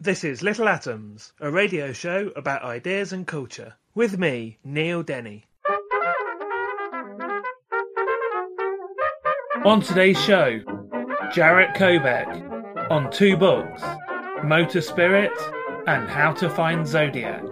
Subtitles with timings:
[0.00, 3.74] This is Little Atoms, a radio show about ideas and culture.
[3.96, 5.46] With me, Neil Denny.
[9.64, 10.60] On today's show,
[11.34, 13.82] Jarett Kobek on two books
[14.44, 15.32] Motor Spirit
[15.88, 17.42] and How to Find Zodiac.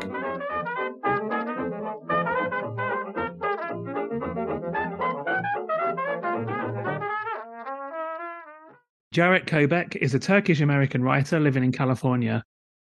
[9.16, 12.44] Jarett Kobek is a Turkish American writer living in California.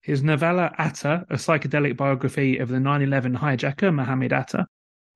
[0.02, 4.66] His novella Atta, a psychedelic biography of the 9 11 hijacker Mohammed Atta,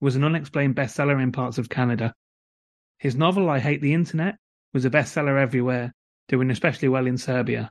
[0.00, 2.14] was an unexplained bestseller in parts of Canada.
[2.98, 4.36] His novel I Hate the Internet
[4.72, 5.92] was a bestseller everywhere,
[6.28, 7.70] doing especially well in Serbia.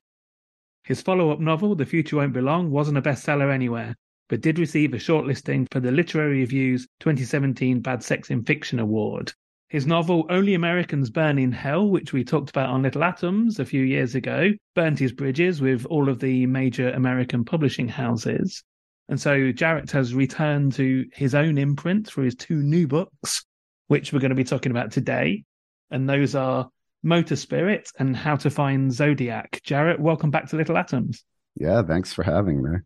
[0.84, 3.96] His follow up novel, The Future Won't Belong, wasn't a bestseller anywhere,
[4.30, 9.34] but did receive a shortlisting for the Literary Review's 2017 Bad Sex in Fiction Award.
[9.74, 13.66] His novel Only Americans Burn in Hell, which we talked about on Little Atoms a
[13.66, 18.64] few years ago, burnt his bridges with all of the major American publishing houses.
[19.10, 23.46] And so Jarett has returned to his own imprint for his two new books,
[23.88, 25.44] which we're going to be talking about today.
[25.90, 26.70] And those are
[27.02, 29.60] Motor Spirit and How to Find Zodiac.
[29.64, 31.26] Jarett, welcome back to Little Atoms.
[31.56, 32.78] Yeah, thanks for having me.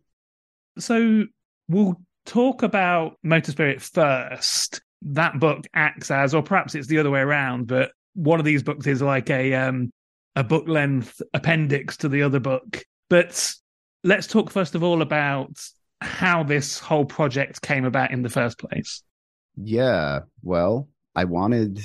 [0.78, 1.24] So
[1.68, 4.80] we'll talk about Motor Spirit first.
[5.02, 8.62] That book acts as, or perhaps it's the other way around, but one of these
[8.62, 9.90] books is like a um,
[10.34, 12.82] a book length appendix to the other book.
[13.08, 13.52] But
[14.04, 15.50] let's talk first of all about
[16.00, 19.02] how this whole project came about in the first place.
[19.56, 21.80] Yeah, well, I wanted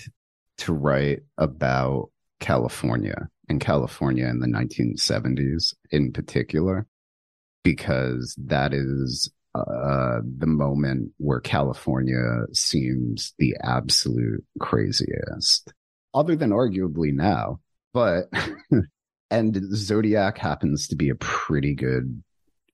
[0.60, 6.86] to write about California and California in the 1970s in particular,
[7.64, 15.72] because that is uh, the moment where California seems the absolute craziest,
[16.14, 17.60] other than arguably now.
[17.94, 18.32] But,
[19.32, 22.24] and Zodiac happens to be a pretty good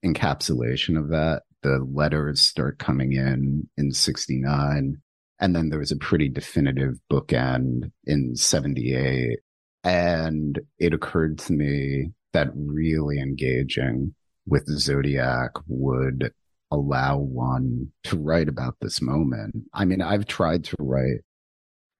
[0.04, 1.42] encapsulation of that.
[1.62, 4.96] The letters start coming in in 69.
[5.38, 9.38] And then there was a pretty definitive bookend in 78.
[9.84, 14.14] And it occurred to me that really engaging
[14.46, 16.32] with Zodiac would
[16.70, 19.64] allow one to write about this moment.
[19.74, 21.20] I mean, I've tried to write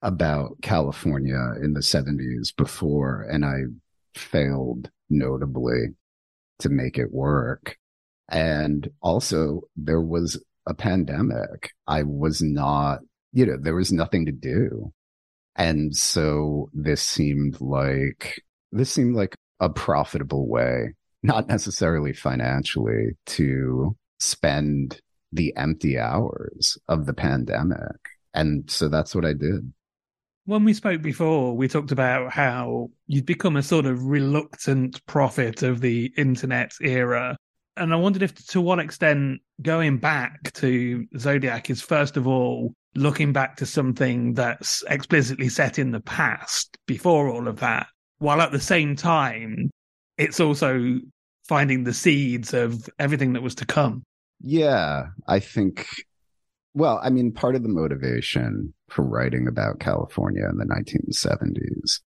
[0.03, 3.63] about California in the 70s before, and I
[4.15, 5.89] failed notably
[6.61, 7.77] to make it work.
[8.29, 11.73] And also, there was a pandemic.
[11.87, 13.01] I was not,
[13.33, 14.93] you know, there was nothing to do.
[15.57, 23.97] And so this seemed like, this seemed like a profitable way, not necessarily financially, to
[24.21, 25.01] spend
[25.33, 27.97] the empty hours of the pandemic.
[28.35, 29.73] And so that's what I did.
[30.45, 35.63] When we spoke before, we talked about how you'd become a sort of reluctant prophet
[35.63, 37.37] of the internet era.
[37.77, 42.75] And I wondered if, to what extent, going back to Zodiac is first of all
[42.95, 47.87] looking back to something that's explicitly set in the past before all of that,
[48.19, 49.71] while at the same time,
[50.19, 50.99] it's also
[51.49, 54.03] finding the seeds of everything that was to come.
[54.43, 55.87] Yeah, I think,
[56.75, 62.01] well, I mean, part of the motivation for writing about California in the 1970s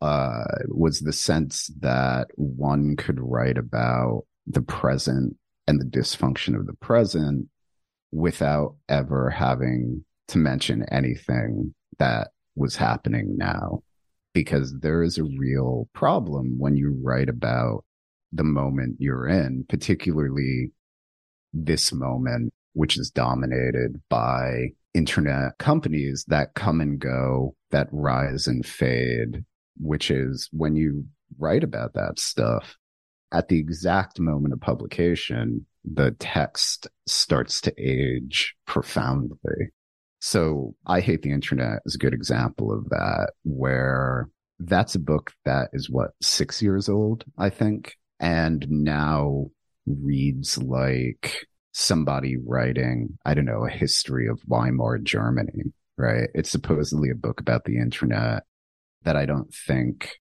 [0.00, 5.36] uh, was the sense that one could write about the present
[5.66, 7.48] and the dysfunction of the present
[8.12, 13.82] without ever having to mention anything that was happening now.
[14.32, 17.84] Because there is a real problem when you write about
[18.32, 20.72] the moment you're in, particularly
[21.54, 28.66] this moment, which is dominated by internet companies that come and go, that rise and
[28.66, 29.44] fade,
[29.78, 31.06] which is when you
[31.38, 32.76] write about that stuff.
[33.32, 39.72] At the exact moment of publication, the text starts to age profoundly.
[40.20, 44.28] So I Hate the Internet is a good example of that, where
[44.60, 49.48] that's a book that is what, six years old, I think, and now
[49.86, 56.28] reads like somebody writing, I don't know, a history of Weimar Germany, right?
[56.34, 58.44] It's supposedly a book about the internet
[59.02, 60.20] that I don't think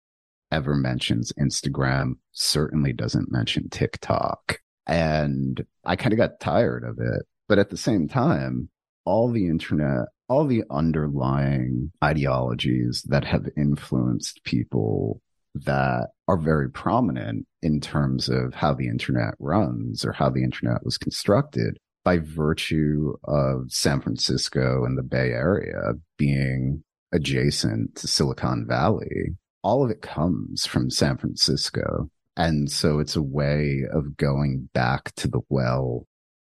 [0.52, 4.58] ever mentions Instagram, certainly doesn't mention TikTok.
[4.86, 7.22] And I kind of got tired of it.
[7.48, 8.68] But at the same time,
[9.04, 15.20] all the internet, all the underlying ideologies that have influenced people
[15.54, 20.84] that are very prominent in terms of how the internet runs or how the internet
[20.84, 26.82] was constructed by virtue of San Francisco and the Bay Area being
[27.12, 29.36] adjacent to Silicon Valley.
[29.62, 32.10] All of it comes from San Francisco.
[32.36, 36.06] And so it's a way of going back to the well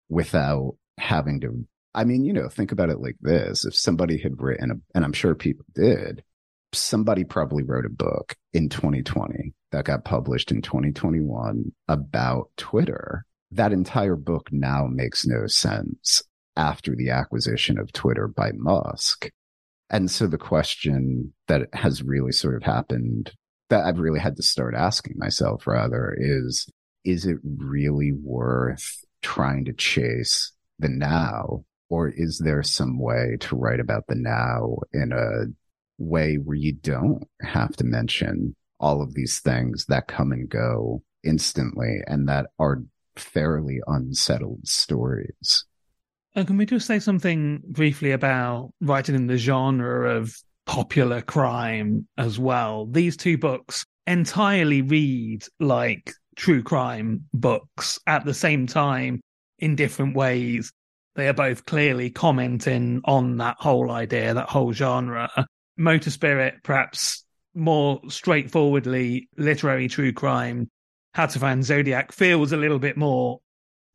[0.10, 1.66] without having to.
[1.96, 3.66] I mean, you know, think about it like this.
[3.66, 6.24] If somebody had written, a, and I'm sure people did,
[6.74, 13.26] somebody probably wrote a book in 2020 that got published in 2021 about Twitter.
[13.52, 16.22] That entire book now makes no sense
[16.56, 19.30] after the acquisition of Twitter by Musk.
[19.90, 23.32] And so the question that has really sort of happened
[23.70, 26.70] that I've really had to start asking myself rather is,
[27.06, 31.64] is it really worth trying to chase the now?
[31.90, 35.46] Or is there some way to write about the now in a
[36.00, 41.04] way where you don't have to mention all of these things that come and go
[41.24, 42.82] instantly and that are
[43.16, 45.66] fairly unsettled stories.
[46.36, 50.34] And can we just say something briefly about writing in the genre of
[50.66, 52.86] popular crime as well?
[52.86, 59.20] These two books entirely read like true crime books at the same time
[59.58, 60.72] in different ways.
[61.16, 65.30] They are both clearly commenting on that whole idea, that whole genre.
[65.80, 67.24] Motor Spirit, perhaps
[67.56, 70.70] more straightforwardly literary true crime.
[71.14, 73.40] How to Find Zodiac feels a little bit more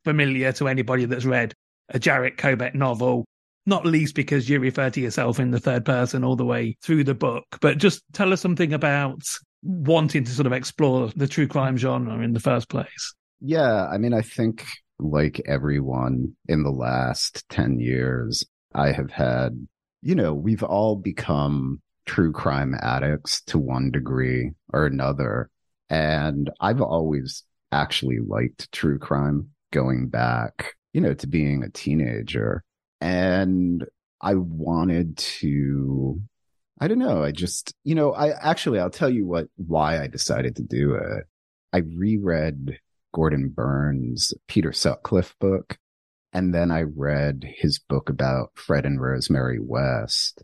[0.03, 1.53] familiar to anybody that's read
[1.89, 3.25] a Jarett Kobek novel,
[3.65, 7.03] not least because you refer to yourself in the third person all the way through
[7.03, 7.45] the book.
[7.61, 9.21] But just tell us something about
[9.63, 13.13] wanting to sort of explore the true crime genre in the first place.
[13.39, 14.65] Yeah, I mean, I think
[14.99, 18.43] like everyone in the last 10 years,
[18.73, 19.67] I have had
[20.05, 25.49] you know, we've all become true crime addicts to one degree or another.
[25.89, 27.41] And I've always
[27.71, 32.63] actually liked true crime going back, you know, to being a teenager.
[33.01, 33.83] And
[34.21, 36.21] I wanted to,
[36.79, 40.05] I don't know, I just, you know, I actually, I'll tell you what, why I
[40.05, 41.23] decided to do it.
[41.73, 42.77] I reread
[43.11, 45.79] Gordon Burn's Peter Sutcliffe book
[46.35, 50.43] and then I read his book about Fred and Rosemary West.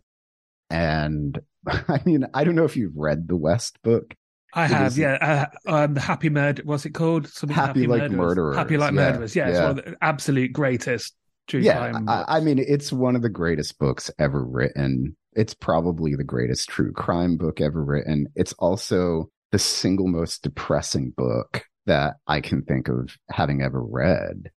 [0.69, 4.13] And I mean, I don't know if you've read the West book.
[4.53, 5.49] I it have, yeah.
[5.67, 7.27] Uh, um, the Happy Murder, what's it called?
[7.27, 8.17] Something Happy, Happy Like Murderers.
[8.17, 8.55] Murderers.
[8.55, 9.35] Happy Like yeah, Murderers.
[9.35, 9.51] Yeah, yeah.
[9.51, 11.13] it's one of the absolute greatest
[11.47, 12.07] true yeah, crime.
[12.07, 15.17] I, I mean, it's one of the greatest books ever written.
[15.33, 18.27] It's probably the greatest true crime book ever written.
[18.35, 24.51] It's also the single most depressing book that I can think of having ever read.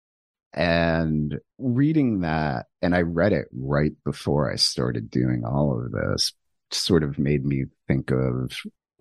[0.54, 6.34] And reading that, and I read it right before I started doing all of this,
[6.72, 8.54] sort of made me think of,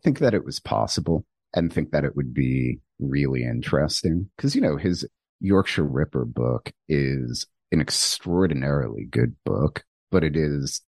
[0.02, 4.30] think that it was possible and think that it would be really interesting.
[4.38, 5.06] Cause, you know, his
[5.40, 10.82] Yorkshire Ripper book is an extraordinarily good book, but it is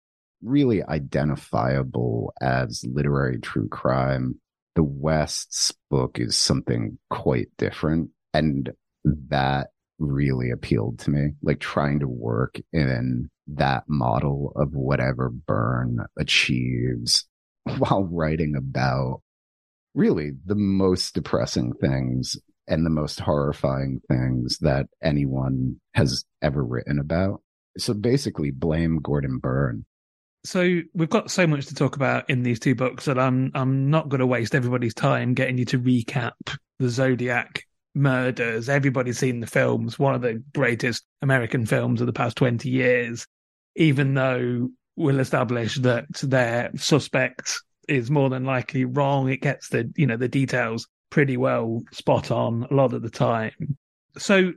[0.42, 4.40] really identifiable as literary true crime.
[4.74, 8.10] The West's book is something quite different.
[8.32, 8.70] And
[9.04, 9.68] that
[10.00, 17.26] really appealed to me, like trying to work in that model of whatever Burn achieves
[17.78, 19.22] while writing about
[19.94, 26.98] really the most depressing things and the most horrifying things that anyone has ever written
[26.98, 27.42] about.
[27.76, 29.84] So basically blame Gordon Burn.
[30.44, 33.90] So we've got so much to talk about in these two books that I'm I'm
[33.90, 36.32] not going to waste everybody's time getting you to recap
[36.78, 38.68] the Zodiac murders.
[38.68, 43.26] Everybody's seen the films, one of the greatest American films of the past 20 years,
[43.76, 49.28] even though we'll establish that their suspect is more than likely wrong.
[49.28, 53.10] It gets the, you know, the details pretty well spot on a lot of the
[53.10, 53.76] time.
[54.18, 54.52] So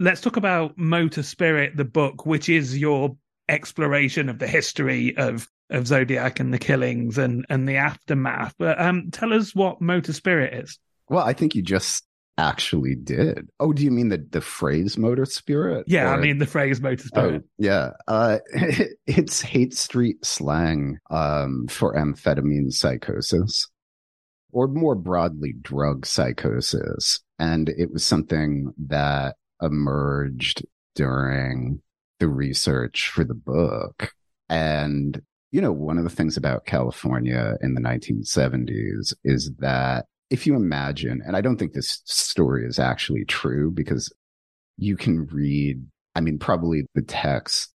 [0.00, 3.16] let's talk about Motor Spirit, the book, which is your
[3.48, 8.54] exploration of the history of of Zodiac and the killings and and the aftermath.
[8.58, 10.78] But um, tell us what Motor Spirit is.
[11.08, 12.04] Well, I think you just
[12.36, 13.48] actually did.
[13.60, 15.84] Oh, do you mean the the phrase motor spirit?
[15.86, 17.42] Yeah, Or- I mean the phrase Motor Spirit.
[17.44, 17.90] Oh, yeah.
[18.08, 18.38] Uh,
[19.06, 23.68] it's Haight Street slang um, for amphetamine psychosis,
[24.52, 27.20] or more broadly, drug psychosis.
[27.38, 30.64] And it was something that emerged
[30.94, 31.80] during
[32.20, 34.12] the research for the book.
[34.48, 40.48] And, you know, one of the things about California in the 1970s is that if
[40.48, 44.12] you imagine, and I don't think this story is actually true because
[44.76, 45.80] you can read,
[46.16, 47.72] I mean, probably the text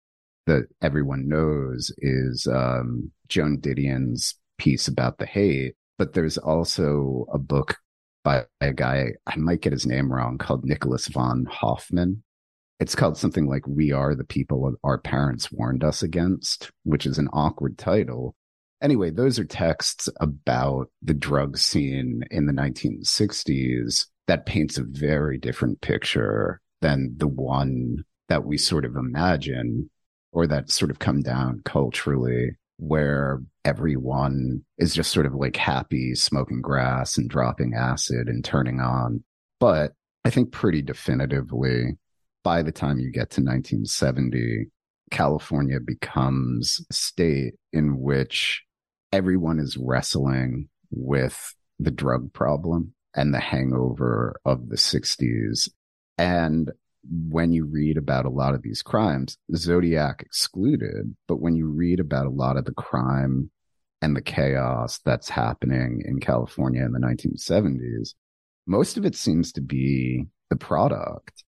[0.46, 7.36] that everyone knows is um, Joan Didion's piece about the Haight, but there's also a
[7.36, 7.76] book
[8.24, 12.22] by a guy, I might get his name wrong, called Nicholas von Hoffman.
[12.80, 17.18] It's called something like We Are the People Our Parents Warned Us Against, which is
[17.18, 18.34] an awkward title.
[18.82, 25.38] Anyway, those are texts about the drug scene in the 1960s that paints a very
[25.38, 29.88] different picture than the one that we sort of imagine
[30.32, 36.14] or that sort of come down culturally where everyone is just sort of like happy
[36.14, 39.24] smoking grass and dropping acid and turning on.
[39.58, 39.92] But
[40.24, 41.96] I think pretty definitively
[42.44, 44.66] by the time you get to 1970,
[45.10, 48.62] California becomes a state in which
[49.12, 55.68] everyone is wrestling with the drug problem and the hangover of the 60s.
[56.18, 56.70] And
[57.08, 62.00] when you read about a lot of these crimes, Zodiac excluded, but when you read
[62.00, 63.50] about a lot of the crime
[64.02, 68.14] and the chaos that's happening in California in the 1970s,
[68.66, 71.44] most of it seems to be the product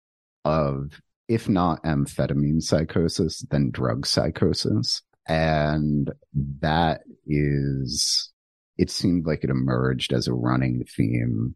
[0.43, 5.01] of, if not amphetamine psychosis, then drug psychosis.
[5.27, 6.11] And
[6.59, 8.31] that is,
[8.77, 11.55] it seemed like it emerged as a running theme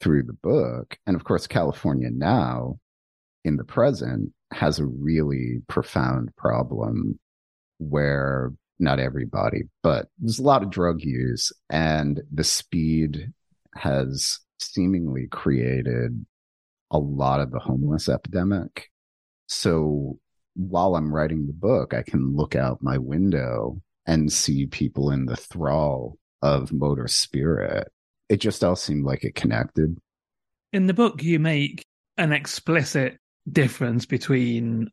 [0.00, 0.98] through the book.
[1.06, 2.78] And of course, California now
[3.44, 7.18] in the present has a really profound problem
[7.78, 13.32] where not everybody, but there's a lot of drug use and the speed
[13.74, 16.24] has seemingly created
[16.90, 18.90] a lot of the homeless epidemic.
[19.46, 20.18] So
[20.58, 25.26] while I'm writing the book, I can look out my window and see people in
[25.26, 27.88] the thrall of motor spirit.
[28.28, 29.96] It just all seemed like it connected.
[30.72, 31.84] In the book, you make
[32.16, 33.18] an explicit
[33.50, 34.90] difference between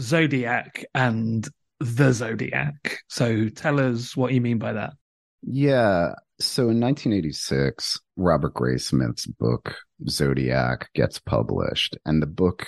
[0.00, 1.46] Zodiac and
[1.78, 2.98] the Zodiac.
[3.08, 4.94] So tell us what you mean by that.
[5.42, 6.14] Yeah.
[6.40, 9.76] So in 1986, Robert Graysmith's book,
[10.08, 11.96] Zodiac, gets published.
[12.06, 12.66] And the book,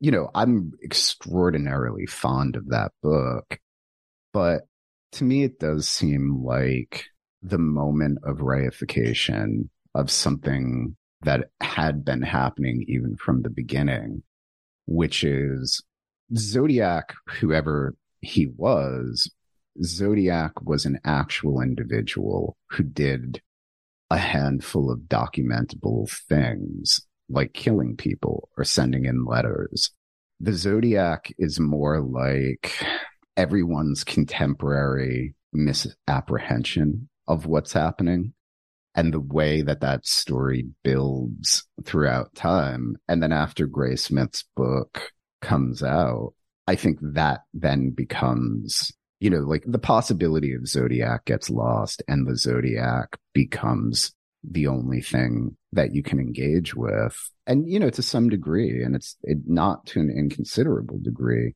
[0.00, 3.60] you know, I'm extraordinarily fond of that book.
[4.32, 4.62] But
[5.12, 7.04] to me, it does seem like
[7.42, 14.22] the moment of reification of something that had been happening even from the beginning,
[14.86, 15.82] which is
[16.34, 19.30] Zodiac, whoever he was,
[19.82, 23.42] Zodiac was an actual individual who did
[24.10, 29.90] a handful of documentable things like killing people or sending in letters.
[30.40, 32.84] The Zodiac is more like
[33.36, 38.32] everyone's contemporary misapprehension of what's happening
[38.94, 42.96] and the way that that story builds throughout time.
[43.08, 46.34] And then after Graysmith's book comes out,
[46.66, 52.26] I think that then becomes, you know, like the possibility of Zodiac gets lost and
[52.26, 57.30] the Zodiac becomes the only thing that you can engage with.
[57.46, 61.54] And, you know, to some degree, and it's it, not to an inconsiderable degree,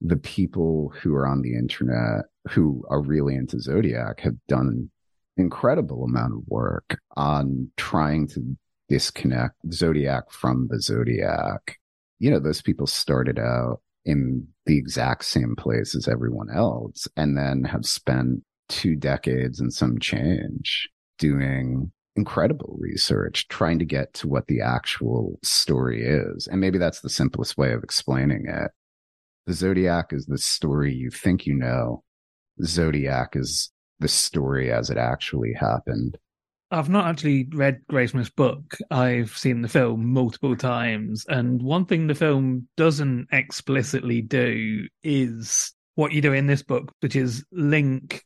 [0.00, 4.90] the people who are on the internet who are really into Zodiac have done
[5.36, 8.56] incredible amount of work on trying to
[8.88, 11.78] disconnect Zodiac from the Zodiac.
[12.18, 17.36] You know, those people started out in the exact same place as everyone else and
[17.36, 20.88] then have spent two decades and some change
[21.18, 26.46] doing incredible research trying to get to what the actual story is.
[26.46, 28.70] And maybe that's the simplest way of explaining it.
[29.46, 32.02] The Zodiac is the story you think you know.
[32.62, 36.16] Zodiac is the story as it actually happened.
[36.70, 38.78] I've not actually read Graysmith's book.
[38.90, 41.24] I've seen the film multiple times.
[41.28, 46.92] And one thing the film doesn't explicitly do is what you do in this book,
[47.00, 48.24] which is link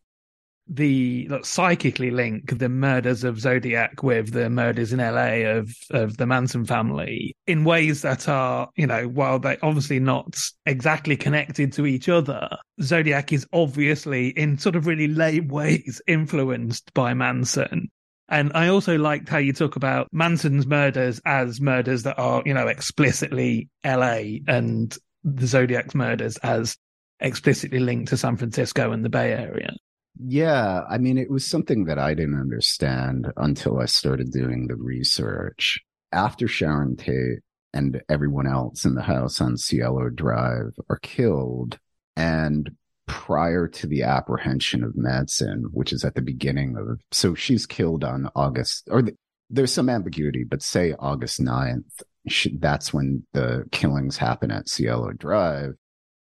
[0.68, 6.16] the like, psychically link the murders of Zodiac with the murders in LA of of
[6.18, 11.72] the Manson family in ways that are, you know, while they obviously not exactly connected
[11.72, 12.48] to each other,
[12.82, 17.90] Zodiac is obviously in sort of really lame ways influenced by Manson.
[18.28, 22.52] And I also liked how you talk about Manson's murders as murders that are, you
[22.52, 24.94] know, explicitly LA and
[25.24, 26.76] the Zodiac's murders as
[27.20, 29.72] explicitly linked to San Francisco and the Bay Area.
[30.20, 34.76] Yeah, I mean, it was something that I didn't understand until I started doing the
[34.76, 35.80] research.
[36.12, 37.40] After Sharon Tate
[37.72, 41.78] and everyone else in the house on Cielo Drive are killed,
[42.16, 42.70] and
[43.06, 48.04] prior to the apprehension of Manson, which is at the beginning of, so she's killed
[48.04, 49.14] on August, or the,
[49.50, 55.12] there's some ambiguity, but say August 9th, she, that's when the killings happen at Cielo
[55.12, 55.74] Drive.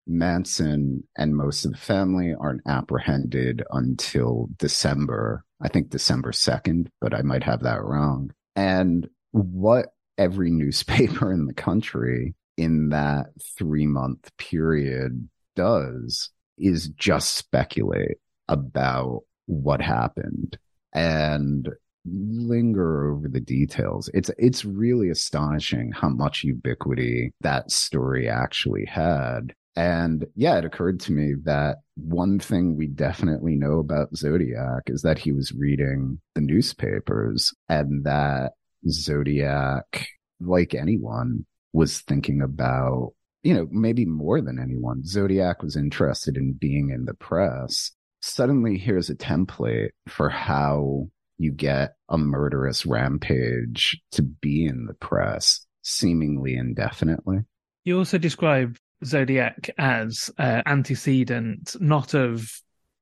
[0.08, 7.14] Manson and most of the family aren't apprehended until December, I think December 2nd, but
[7.14, 8.32] I might have that wrong.
[8.56, 9.88] And what
[10.18, 19.22] every newspaper in the country in that three month period does is just speculate about
[19.46, 20.58] what happened
[20.94, 21.70] and
[22.06, 24.10] linger over the details.
[24.14, 29.54] It's it's really astonishing how much ubiquity that story actually had.
[29.78, 35.04] And yeah, it occurred to me that one thing we definitely know about Zodiac is
[35.04, 38.54] that he was reading the newspapers and that
[38.90, 40.08] Zodiac,
[40.40, 45.06] like anyone, was thinking about, you know, maybe more than anyone.
[45.06, 47.92] Zodiac was interested in being in the press.
[48.20, 51.08] Suddenly, here's a template for how
[51.38, 57.42] you get a murderous rampage to be in the press seemingly indefinitely.
[57.84, 58.76] You also describe
[59.06, 62.52] Zodiac as uh, antecedent, not of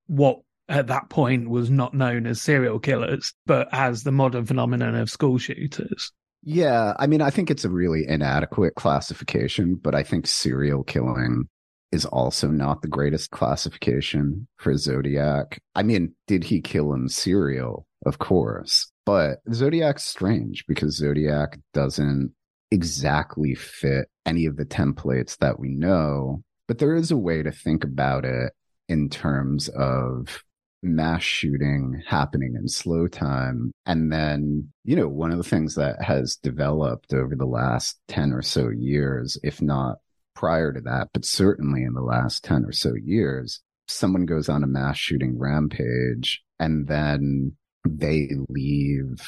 [0.07, 4.95] what at that point was not known as serial killers, but as the modern phenomenon
[4.95, 6.11] of school shooters.
[6.43, 11.47] Yeah, I mean, I think it's a really inadequate classification, but I think serial killing
[11.91, 15.59] is also not the greatest classification for Zodiac.
[15.73, 17.87] I mean, did he kill in serial?
[18.05, 18.91] Of course.
[19.05, 22.33] But Zodiac's strange because Zodiac doesn't
[22.71, 27.51] exactly fit any of the templates that we know, but there is a way to
[27.51, 28.53] think about it
[28.87, 30.43] in terms of
[30.81, 33.71] mass shooting happening in slow time.
[33.85, 38.33] And then, you know, one of the things that has developed over the last 10
[38.33, 39.97] or so years, if not
[40.35, 44.63] prior to that, but certainly in the last 10 or so years, someone goes on
[44.63, 47.53] a mass shooting rampage and then
[47.87, 49.21] they leave,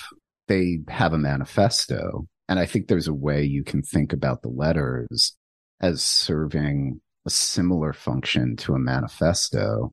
[0.47, 4.50] they have a manifesto and I think there's a way you can think about the
[4.50, 5.36] letters
[5.82, 9.92] as serving a similar function to a manifesto.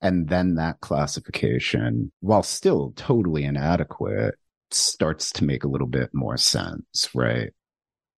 [0.00, 4.36] And then that classification, while still totally inadequate,
[4.70, 7.50] starts to make a little bit more sense, right?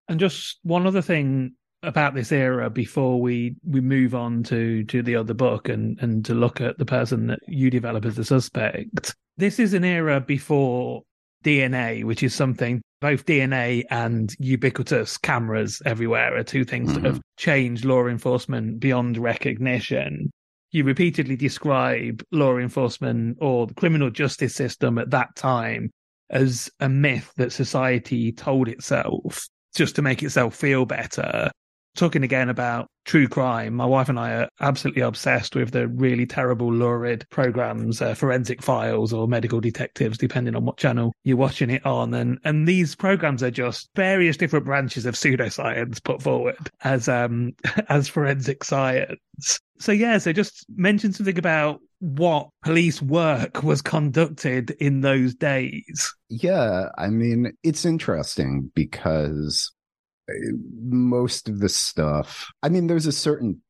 [0.09, 5.01] And just one other thing about this era before we we move on to to
[5.01, 8.25] the other book and and to look at the person that you develop as the
[8.25, 9.15] suspect.
[9.37, 11.03] This is an era before
[11.45, 17.03] DNA, which is something both DNA and ubiquitous cameras everywhere are two things mm-hmm.
[17.03, 20.31] that have changed law enforcement beyond recognition.
[20.71, 25.91] You repeatedly describe law enforcement or the criminal justice system at that time
[26.31, 31.51] as a myth that society told itself just to make itself feel better
[31.99, 36.27] talking again about true crime, my wife and I are absolutely obsessed with the really
[36.27, 41.71] terrible, lurid programs, uh, forensic files or medical detectives, depending on what channel you're watching
[41.71, 42.15] it on.
[42.15, 47.53] And, and these programs are just various different branches of pseudoscience put forward as, um,
[47.89, 49.59] as forensic science.
[49.79, 56.15] So yeah, so just mention something about what police work was conducted in those days.
[56.29, 59.73] Yeah, I mean, it's interesting because
[60.29, 62.51] most of the stuff.
[62.63, 63.63] I mean, there's a certain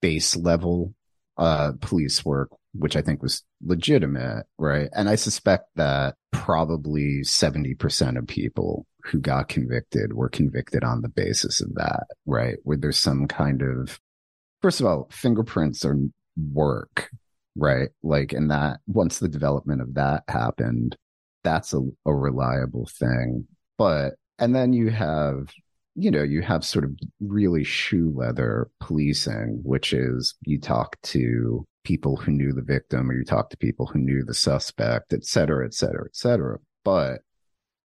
[0.00, 0.94] base level
[1.36, 4.88] uh, police work, which I think was legitimate, right?
[4.92, 11.08] And I suspect that probably 70% of people who got convicted were convicted on the
[11.08, 12.56] basis of that, right?
[12.64, 13.98] Where there's some kind of,
[14.60, 15.96] first of all, fingerprints are
[16.52, 17.10] work,
[17.56, 17.88] right?
[18.02, 20.96] Like, and that once the development of that happened,
[21.42, 23.46] that's a, a reliable thing.
[23.78, 25.48] But, and then you have
[25.94, 31.66] you know, you have sort of really shoe leather policing, which is you talk to
[31.84, 35.24] people who knew the victim or you talk to people who knew the suspect, et
[35.24, 36.58] cetera, et cetera, et cetera.
[36.84, 37.20] But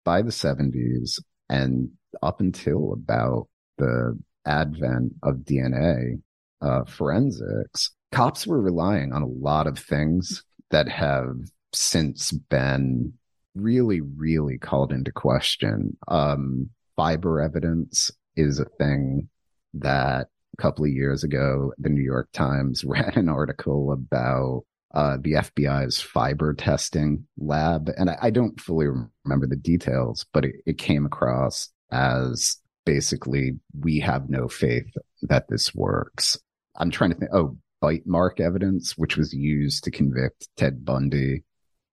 [0.03, 1.89] by the 70s and
[2.21, 6.21] up until about the advent of DNA
[6.61, 11.35] uh, forensics, cops were relying on a lot of things that have
[11.71, 13.13] since been
[13.55, 15.95] really, really called into question.
[16.07, 19.29] Um, fiber evidence is a thing
[19.73, 20.27] that
[20.57, 25.33] a couple of years ago, the New York Times ran an article about uh, the
[25.33, 27.89] FBI's fiber testing lab.
[27.97, 33.53] And I, I don't fully remember the details, but it, it came across as basically,
[33.79, 34.91] we have no faith
[35.23, 36.37] that this works.
[36.75, 41.43] I'm trying to think, oh, bite mark evidence, which was used to convict Ted Bundy,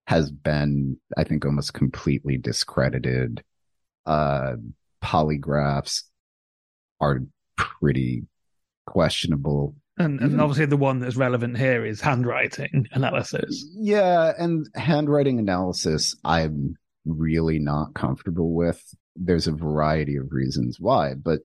[0.06, 3.42] has been, I think, almost completely discredited.
[4.06, 4.56] Uh,
[5.02, 6.02] polygraphs
[7.00, 7.20] are
[7.56, 8.26] pretty
[8.86, 9.74] questionable.
[9.98, 13.66] And, and obviously, the one that's relevant here is handwriting analysis.
[13.74, 18.82] Yeah, and handwriting analysis, I'm really not comfortable with.
[19.14, 21.40] There's a variety of reasons why, but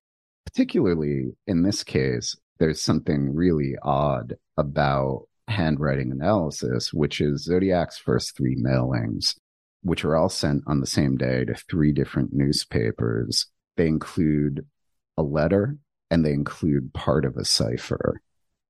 [0.46, 8.38] particularly in this case, there's something really odd about handwriting analysis, which is Zodiac's first
[8.38, 9.36] three mailings,
[9.86, 13.46] which are all sent on the same day to three different newspapers.
[13.78, 14.66] They include
[15.16, 15.78] a letter
[16.10, 18.20] and they include part of a cipher.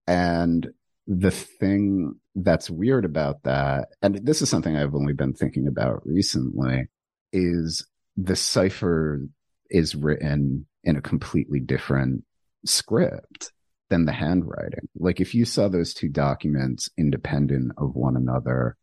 [0.07, 0.71] And
[1.07, 6.05] the thing that's weird about that, and this is something I've only been thinking about
[6.05, 6.87] recently,
[7.31, 9.21] is the cipher
[9.69, 12.25] is written in a completely different
[12.65, 13.53] script
[13.89, 14.89] than the handwriting.
[14.97, 18.75] Like if you saw those two documents independent of one another,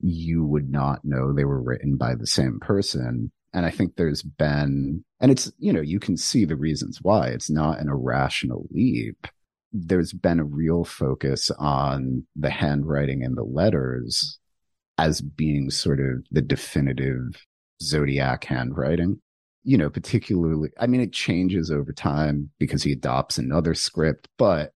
[0.00, 3.30] you would not know they were written by the same person.
[3.52, 7.28] And I think there's been, and it's, you know, you can see the reasons why
[7.28, 9.26] it's not an irrational leap.
[9.72, 14.38] There's been a real focus on the handwriting and the letters
[14.98, 17.46] as being sort of the definitive
[17.82, 19.20] zodiac handwriting
[19.62, 24.72] you know, particularly, I mean, it changes over time because he adopts another script, but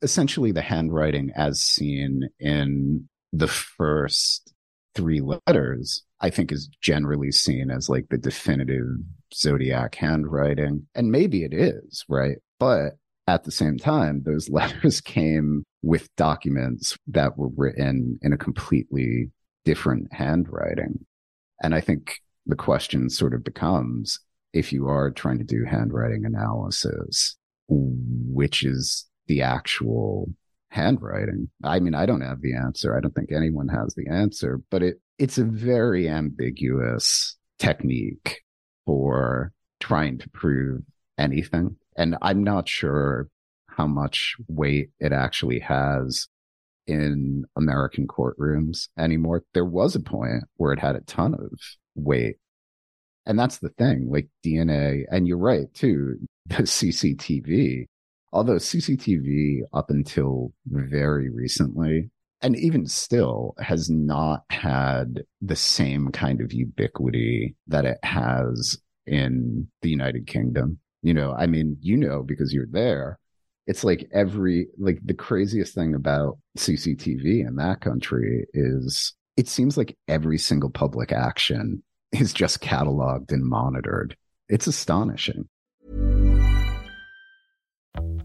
[0.00, 4.51] essentially the handwriting as seen in the first
[4.94, 8.86] three letters, I think is generally seen as like the definitive
[9.34, 10.86] zodiac handwriting.
[10.94, 12.38] And maybe it is, right?
[12.58, 12.94] But
[13.26, 19.30] at the same time, those letters came with documents that were written in a completely
[19.64, 21.04] different handwriting.
[21.62, 24.20] And I think the question sort of becomes
[24.52, 27.36] if you are trying to do handwriting analysis,
[27.68, 30.28] which is the actual
[30.72, 31.50] handwriting.
[31.62, 32.96] I mean, I don't have the answer.
[32.96, 38.40] I don't think anyone has the answer, but it it's a very ambiguous technique
[38.86, 40.82] for trying to prove
[41.18, 41.76] anything.
[41.96, 43.28] And I'm not sure
[43.68, 46.26] how much weight it actually has
[46.86, 49.44] in American courtrooms anymore.
[49.54, 51.50] There was a point where it had a ton of
[51.94, 52.36] weight
[53.26, 57.86] and that's the thing, like DNA, and you're right too, the CCTV,
[58.32, 66.40] although CCTV up until very recently, and even still has not had the same kind
[66.40, 70.78] of ubiquity that it has in the United Kingdom.
[71.02, 73.18] You know, I mean, you know, because you're there.
[73.66, 79.76] It's like every, like the craziest thing about CCTV in that country is it seems
[79.76, 84.16] like every single public action is just cataloged and monitored.
[84.48, 85.48] It's astonishing.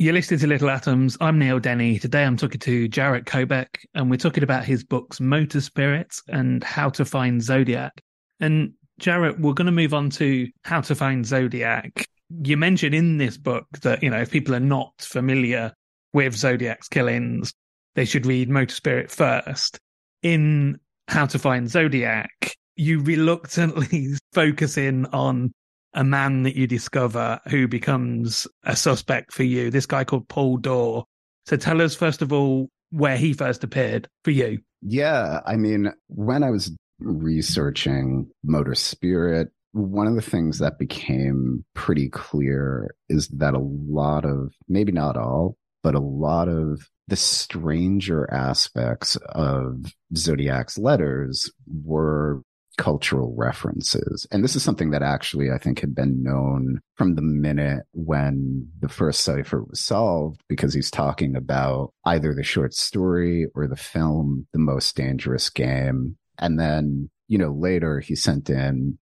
[0.00, 1.16] You're listening to Little Atoms.
[1.20, 1.98] I'm Neil Denny.
[1.98, 6.62] Today I'm talking to Jarett Kobek, and we're talking about his books Motor Spirits and
[6.62, 8.00] How to Find Zodiac.
[8.38, 12.06] And Jarett, we're going to move on to How to Find Zodiac.
[12.44, 15.72] You mentioned in this book that, you know, if people are not familiar
[16.12, 17.52] with Zodiac's killings,
[17.96, 19.80] they should read Motor Spirit first.
[20.22, 25.50] In How to Find Zodiac, you reluctantly focus in on
[25.98, 30.56] a man that you discover who becomes a suspect for you, this guy called Paul
[30.58, 31.02] Doerr.
[31.46, 34.60] So tell us, first of all, where he first appeared for you.
[34.80, 35.40] Yeah.
[35.44, 42.08] I mean, when I was researching Motor Spirit, one of the things that became pretty
[42.08, 48.32] clear is that a lot of, maybe not all, but a lot of the stranger
[48.32, 51.50] aspects of Zodiac's letters
[51.82, 52.42] were
[52.78, 54.26] cultural references.
[54.30, 58.68] And this is something that actually I think had been known from the minute when
[58.80, 63.76] the first cipher was solved, because he's talking about either the short story or the
[63.76, 66.16] film, The Most Dangerous Game.
[66.38, 68.98] And then, you know, later he sent in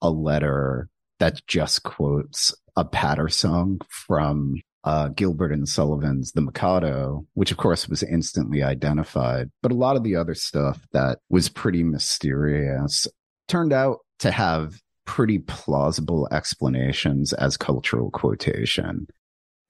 [0.00, 7.26] a letter that just quotes a patter song from uh, Gilbert and Sullivan's The Mikado,
[7.34, 9.50] which of course was instantly identified.
[9.62, 13.06] But a lot of the other stuff that was pretty mysterious
[13.48, 19.06] turned out to have pretty plausible explanations as cultural quotation.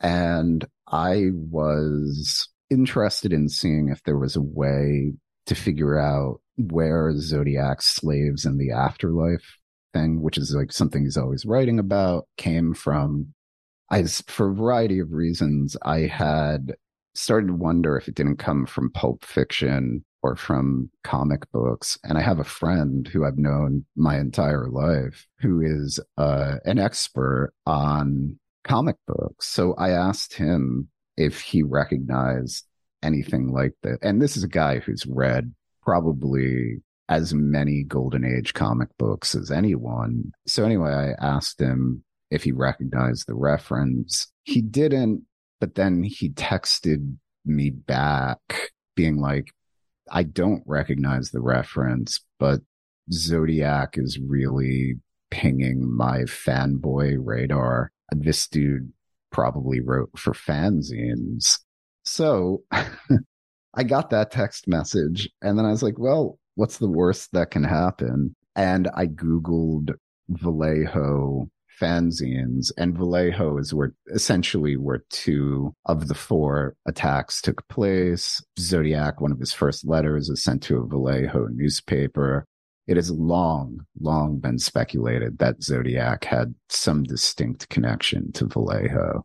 [0.01, 5.13] And I was interested in seeing if there was a way
[5.47, 9.59] to figure out where Zodiac slaves in the afterlife
[9.93, 13.33] thing, which is like something he's always writing about, came from.
[13.91, 16.75] I, for a variety of reasons, I had
[17.15, 21.99] started to wonder if it didn't come from pulp fiction or from comic books.
[22.05, 26.79] And I have a friend who I've known my entire life who is uh, an
[26.79, 29.47] expert on comic books.
[29.47, 32.67] So I asked him if he recognized
[33.03, 33.99] anything like that.
[34.03, 39.51] And this is a guy who's read probably as many golden age comic books as
[39.51, 40.33] anyone.
[40.47, 44.31] So anyway, I asked him if he recognized the reference.
[44.45, 45.23] He didn't,
[45.61, 48.39] but then he texted me back
[48.95, 49.53] being like,
[50.11, 52.61] I don't recognize the reference, but
[53.13, 54.99] Zodiac is really
[55.31, 57.93] pinging my fanboy radar.
[58.11, 58.93] This dude
[59.31, 61.59] probably wrote for fanzines.
[62.05, 62.63] So
[63.75, 67.51] I got that text message and then I was like, well, what's the worst that
[67.51, 68.35] can happen?
[68.57, 69.95] And I Googled
[70.29, 71.49] Vallejo
[71.81, 78.43] fanzines and Vallejo is where essentially where two of the four attacks took place.
[78.59, 82.45] Zodiac, one of his first letters is sent to a Vallejo newspaper.
[82.87, 89.25] It has long, long been speculated that Zodiac had some distinct connection to Vallejo.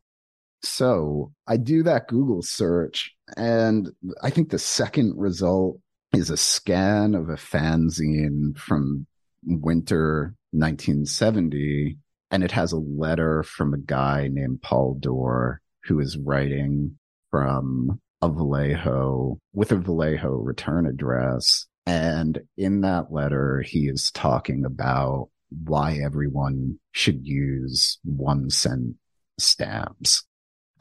[0.63, 3.89] So I do that Google search, and
[4.21, 5.79] I think the second result
[6.13, 9.07] is a scan of a fanzine from
[9.45, 11.97] winter 1970
[12.31, 16.97] and it has a letter from a guy named Paul Doerr who is writing
[17.29, 21.67] from a Vallejo with a Vallejo return address.
[21.85, 25.29] And in that letter, he is talking about
[25.65, 28.95] why everyone should use one cent
[29.37, 30.23] stamps.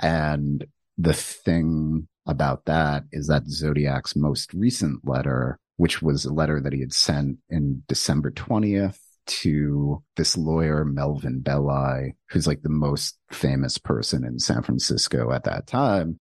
[0.00, 0.64] And
[0.96, 6.72] the thing about that is that Zodiac's most recent letter, which was a letter that
[6.72, 13.18] he had sent in December 20th to this lawyer, Melvin Belli, who's like the most
[13.30, 16.18] famous person in San Francisco at that time.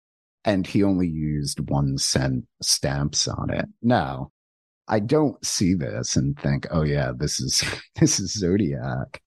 [0.44, 3.66] And he only used one cent stamps on it.
[3.82, 4.30] Now,
[4.86, 7.62] I don't see this and think, oh yeah, this is,
[8.00, 9.20] this is Zodiac.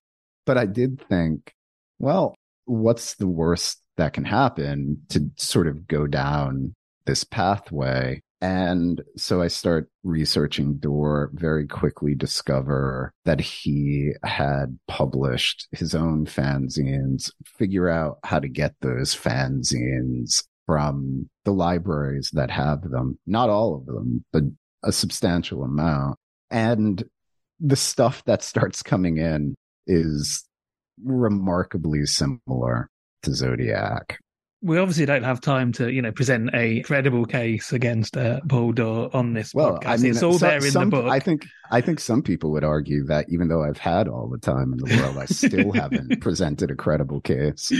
[0.44, 1.54] But I did think,
[1.98, 6.74] well, what's the worst that can happen to sort of go down
[7.06, 8.22] this pathway?
[8.42, 16.26] And so I start researching Doerr, very quickly discover that he had published his own
[16.26, 23.16] fanzines, figure out how to get those fanzines from the libraries that have them.
[23.28, 24.42] Not all of them, but
[24.82, 26.18] a substantial amount.
[26.50, 27.04] And
[27.60, 29.54] the stuff that starts coming in
[29.86, 30.44] is
[31.04, 32.90] remarkably similar
[33.22, 34.18] to Zodiac
[34.62, 38.72] we obviously don't have time to, you know, present a credible case against uh, Paul
[38.72, 39.86] Doerr on this well, podcast.
[39.86, 41.10] I mean, it's all some, there in some, the book.
[41.10, 44.38] I think I think some people would argue that even though I've had all the
[44.38, 47.72] time in the world, I still haven't presented a credible case.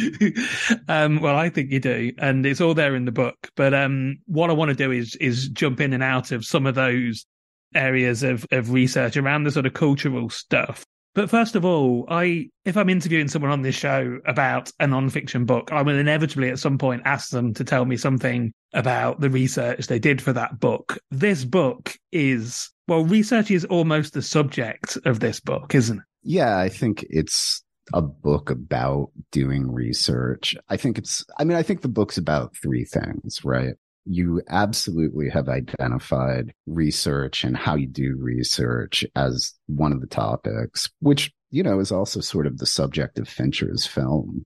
[0.88, 3.51] um, well, I think you do, and it's all there in the book.
[3.55, 6.66] But um, what I want to do is is jump in and out of some
[6.66, 7.27] of those
[7.75, 10.85] areas of of research around the sort of cultural stuff.
[11.14, 15.46] But first of all, I if I'm interviewing someone on this show about a nonfiction
[15.46, 19.31] book, I will inevitably at some point ask them to tell me something about the
[19.31, 20.98] research they did for that book.
[21.11, 26.05] This book is well, research is almost the subject of this book, isn't it?
[26.22, 30.57] Yeah, I think it's a book about doing research.
[30.68, 33.75] I think it's, I mean, I think the book's about three things, right?
[34.05, 40.91] You absolutely have identified research and how you do research as one of the topics,
[41.01, 44.45] which, you know, is also sort of the subject of Fincher's film.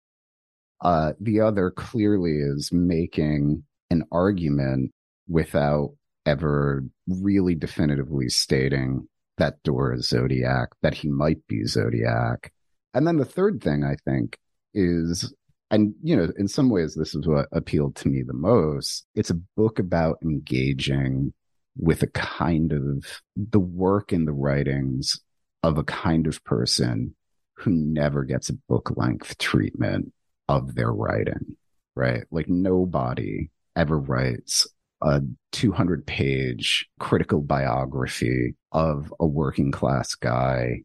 [0.83, 4.93] Uh, the other clearly is making an argument
[5.29, 5.95] without
[6.27, 12.53] ever really definitively stating that Doerr is Zodiac, that he might be Zodiac.
[12.93, 14.39] And then the third thing I think
[14.75, 15.33] is,
[15.71, 19.07] and you know, in some ways, this is what appealed to me the most.
[19.15, 21.33] It's a book about engaging
[21.77, 25.21] with a kind of the work and the writings
[25.63, 27.15] of a kind of person
[27.55, 30.13] who never gets a book length treatment
[30.49, 31.57] of their writing,
[31.95, 32.25] right?
[32.31, 34.67] Like nobody ever writes
[35.03, 35.21] a
[35.53, 40.83] 200 page critical biography of a working class guy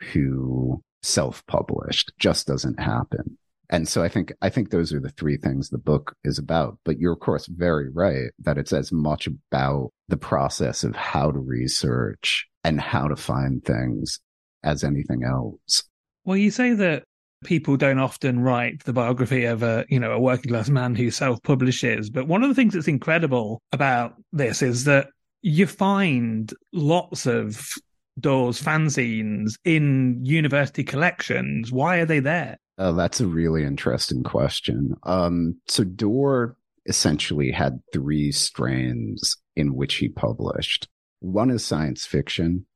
[0.00, 3.38] who self published just doesn't happen.
[3.70, 6.78] And so I think I think those are the three things the book is about.
[6.84, 11.30] But you're of course very right that it's as much about the process of how
[11.30, 14.20] to research and how to find things
[14.62, 15.84] as anything else.
[16.24, 17.04] Well, you say that
[17.44, 21.10] people don't often write the biography of a you know a working class man who
[21.10, 25.08] self publishes but one of the things that's incredible about this is that
[25.42, 27.70] you find lots of
[28.18, 34.94] Doerr's fanzines in university collections why are they there oh that's a really interesting question
[35.04, 36.56] um so Doerr
[36.86, 40.88] essentially had three strains in which he published
[41.20, 42.66] one is science fiction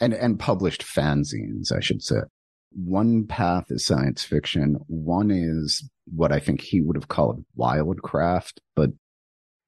[0.00, 2.20] and and published fanzines i should say
[2.76, 4.76] one path is science fiction.
[4.86, 8.90] One is what I think he would have called wildcraft, but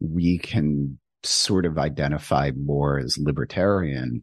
[0.01, 4.23] we can sort of identify more as libertarian.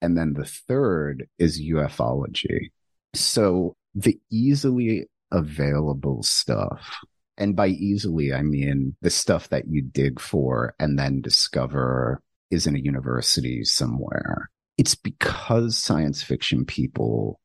[0.00, 2.70] And then the third is ufology.
[3.14, 6.96] So the easily available stuff,
[7.36, 12.66] and by easily, I mean the stuff that you dig for and then discover is
[12.66, 14.50] in a university somewhere.
[14.76, 17.40] It's because science fiction people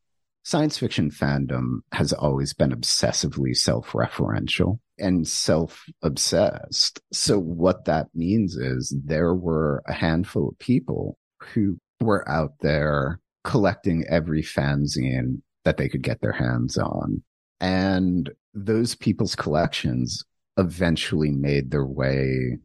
[0.45, 7.01] science fiction fandom has always been obsessively self-referential and self-obsessed.
[7.12, 13.19] So what that means is there were a handful of people who were out there
[13.43, 17.21] collecting every fanzine that they could get their hands on.
[17.60, 20.23] And those people's collections
[20.58, 22.58] eventually made their way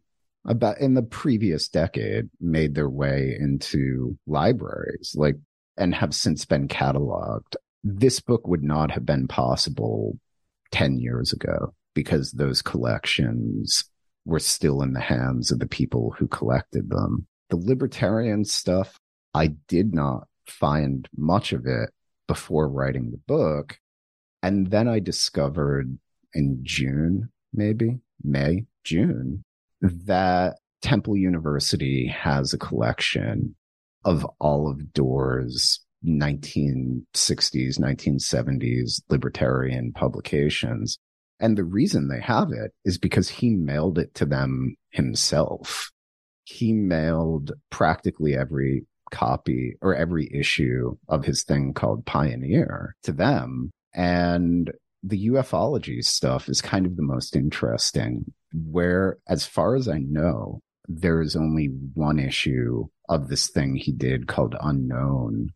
[0.46, 5.36] about in the previous decade made their way into libraries like
[5.76, 10.18] and have since been cataloged this book would not have been possible
[10.72, 13.84] 10 years ago because those collections
[14.24, 17.26] were still in the hands of the people who collected them.
[17.48, 18.98] The libertarian stuff,
[19.34, 21.90] I did not find much of it
[22.30, 23.76] before writing the book.
[24.40, 25.98] And then I discovered
[26.32, 29.42] in June, maybe May, June,
[29.80, 33.56] that Temple University has a collection
[34.04, 41.00] of all of Doerr's 1960s, 1970s libertarian publications.
[41.40, 45.90] And the reason they have it is because he mailed it to them himself.
[46.44, 53.70] He mailed practically every copy or every issue of his thing called Pioneer to them.
[53.94, 54.70] And
[55.02, 60.60] the ufology stuff is kind of the most interesting, where, as far as I know,
[60.88, 65.50] there is only one issue of this thing he did called Unknown,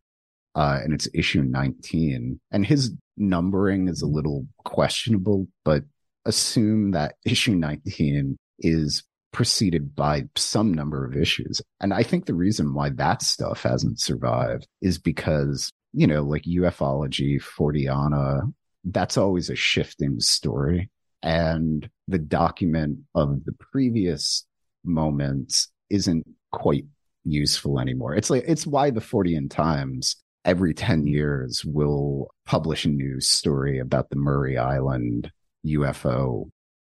[0.55, 2.41] uh, and it's issue 19.
[2.51, 5.85] And his numbering is a little questionable, but
[6.25, 9.03] assume that issue 19 is
[9.35, 11.61] preceded by some number of issues.
[11.81, 16.45] And I think the reason why that stuff hasn't survived is because, you know, like
[16.45, 18.53] ufology, Forteana,
[18.85, 20.89] that's always a shifting story.
[21.21, 24.47] And the document of the previous
[24.85, 26.85] moments isn't quite
[27.25, 28.15] useful anymore.
[28.15, 33.81] It's like, it's why the Fortean Times every 10 years will publish a news story
[33.81, 35.33] about the Maury Island
[35.67, 36.51] UFO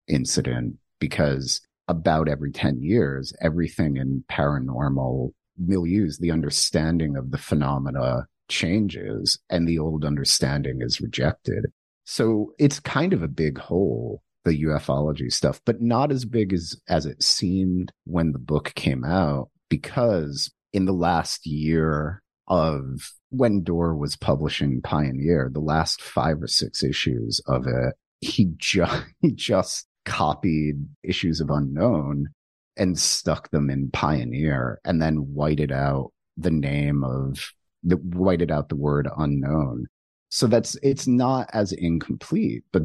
[0.06, 5.32] incident because about every 10 years, everything in paranormal
[5.62, 11.66] milieux, the understanding of the phenomena changes and the old understanding is rejected.
[12.04, 16.76] So it's kind of a big hole, the ufology stuff, but not as big as,
[16.88, 23.62] as it seemed when the book came out because in the last year of when
[23.62, 29.32] Doerr was publishing Pioneer, the last five or six issues of it, he just he
[29.32, 32.28] just copied issues of Unknown
[32.76, 37.52] and stuck them in Pioneer and then whited out the name of
[37.82, 39.86] the whited out the word unknown.
[40.28, 42.82] So that's it's not as incomplete, but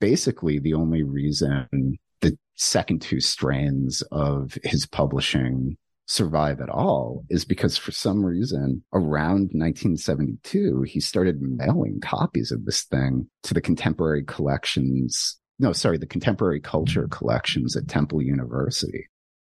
[0.00, 7.44] basically the only reason the second two strands of his publishing survive at all is
[7.44, 13.60] because for some reason around 1972 he started mailing copies of this thing to the
[13.60, 19.08] contemporary collections no sorry the contemporary culture collections at temple university.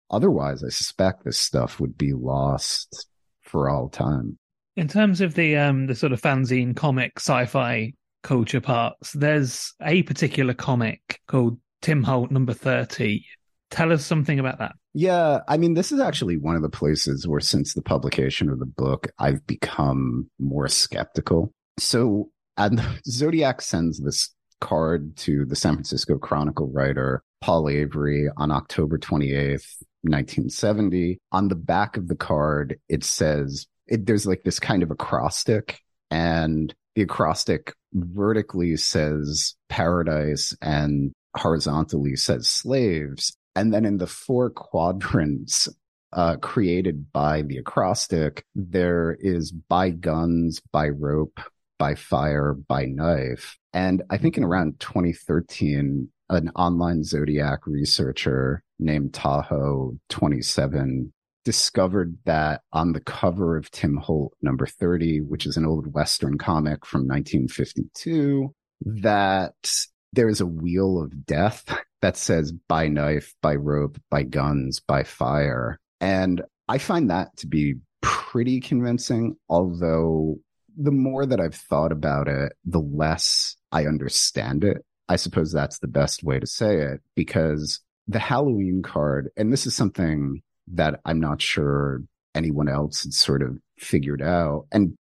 [0.09, 3.07] Otherwise i suspect this stuff would be lost
[3.41, 4.37] for all time.
[4.75, 7.93] In terms of the um the sort of fanzine comic sci-fi
[8.23, 13.25] culture parts there's a particular comic called tim holt number 30
[13.71, 14.73] tell us something about that.
[14.93, 18.59] Yeah, I mean, this is actually one of the places where, since the publication of
[18.59, 21.53] the book, I've become more skeptical.
[21.79, 24.29] So, and Zodiac sends this
[24.61, 29.65] card to the San Francisco Chronicle writer Paul Avery on October 28th,
[30.03, 31.19] 1970.
[31.31, 35.79] On the back of the card, it says, it, there's like this kind of acrostic,
[36.09, 43.35] and the acrostic vertically says paradise and horizontally says slaves.
[43.55, 45.67] And then in the four quadrants
[46.13, 51.39] uh, created by the acrostic, there is by guns, by rope,
[51.81, 53.57] by fire, by knife.
[53.73, 61.11] And I think in around 2013, an online Zodiac researcher named Tahoe 27
[61.43, 66.37] discovered that on the cover of Tim Holt number 30, which is an old Western
[66.37, 71.65] comic from 1952, that there's a wheel of death
[72.03, 75.79] that says by knife, by rope, by guns, by fire.
[75.99, 80.37] And I find that to be pretty convincing, although
[80.77, 84.85] the more that I've thought about it, the less I understand it.
[85.09, 89.65] I suppose that's the best way to say it because the Halloween card, and this
[89.65, 90.41] is something
[90.73, 92.01] that I'm not sure
[92.33, 94.67] anyone else had sort of figured out.
[94.71, 94.97] And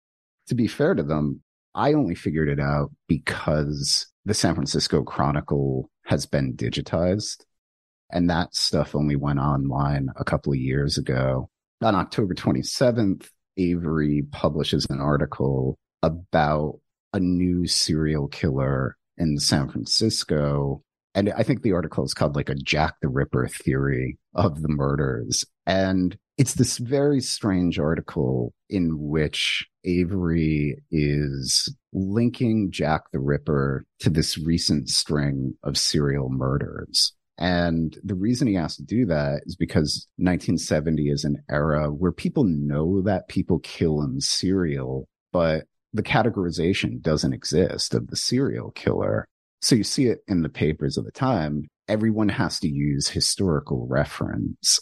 [0.47, 1.41] to be fair to them,
[1.75, 7.45] I only figured it out because the San Francisco Chronicle has been digitized.
[8.11, 11.49] And that stuff only went online a couple of years ago.
[11.81, 13.29] On October 27th,
[13.59, 16.79] Avery publishes an article about
[17.13, 20.81] a new serial killer in San Francisco.
[21.13, 24.69] And I think the article is called like a Jack the Ripper theory of the
[24.69, 25.43] murders.
[25.65, 34.09] And it's this very strange article in which Avery is linking Jack the Ripper to
[34.09, 37.13] this recent string of serial murders.
[37.39, 42.11] And the reason he has to do that is because 1970 is an era where
[42.11, 45.63] people know that people kill in serial, but
[45.93, 49.25] the categorization doesn't exist of the serial killer.
[49.61, 51.67] So you see it in the papers of the time.
[51.87, 54.81] Everyone has to use historical reference.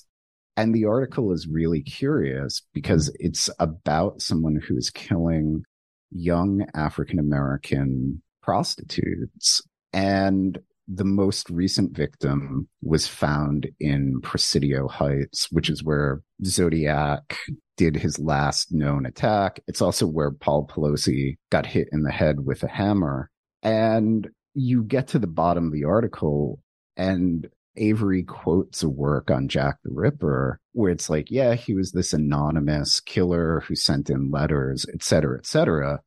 [0.57, 5.63] And the article is really curious because it's about someone who is killing
[6.09, 9.61] young African American prostitutes.
[9.93, 10.57] And
[10.88, 17.38] the most recent victim was found in Presidio Heights, which is where Zodiac
[17.75, 19.59] did his last known attack.
[19.67, 23.29] It's also where Paul Pelosi got hit in the head with a hammer.
[23.61, 26.59] And you get to the bottom of the article,
[26.95, 31.91] and Avery quotes a work on Jack the Ripper where it's like, yeah, he was
[31.91, 36.01] this anonymous killer who sent in letters, et cetera, et cetera.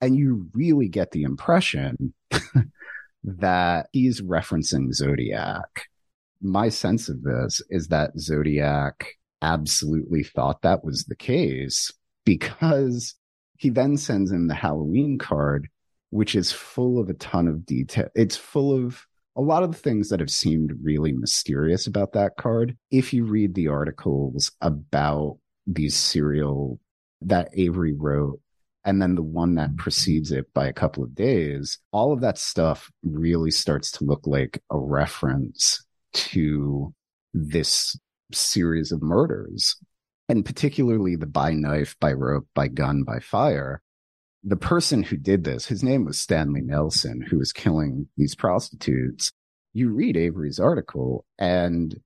[0.00, 2.12] And you really get the impression
[3.26, 5.88] that he's referencing Zodiac.
[6.40, 9.06] My sense of this is that Zodiac
[9.42, 11.92] absolutely thought that was the case
[12.24, 13.14] because
[13.58, 15.68] he then sends in the Halloween card,
[16.10, 18.08] which is full of a ton of detail.
[18.14, 19.04] It's full of
[19.34, 23.24] a lot of the things that have seemed really mysterious about that card, if you
[23.24, 26.80] read the articles about these serial
[27.22, 28.40] that Avery wrote,
[28.86, 32.38] and then the one that precedes it by a couple of days, all of that
[32.38, 35.84] stuff really starts to look like a reference
[36.14, 36.94] to
[37.34, 37.98] this
[38.32, 39.76] series of murders,
[40.28, 43.82] and particularly the by knife, by rope, by gun, by fire
[44.46, 49.32] the person who did this, his name was Stanley Nelson, who was killing these prostitutes.
[49.72, 52.00] You read Avery's article, and